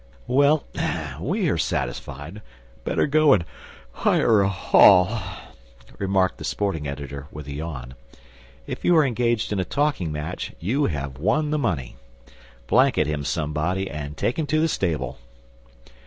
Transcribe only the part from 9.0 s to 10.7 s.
engaged in a talking match